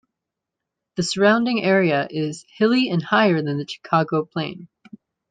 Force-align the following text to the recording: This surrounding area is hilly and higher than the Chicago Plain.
This 0.97 1.11
surrounding 1.11 1.63
area 1.63 2.07
is 2.09 2.43
hilly 2.57 2.89
and 2.89 3.03
higher 3.03 3.43
than 3.43 3.59
the 3.59 3.67
Chicago 3.67 4.25
Plain. 4.25 4.67